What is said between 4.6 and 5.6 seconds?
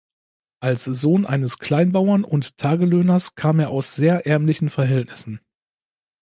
Verhältnissen.